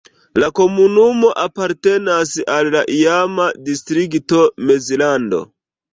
[0.43, 5.43] La komunumo apartenas al la iama distrikto Mezlando.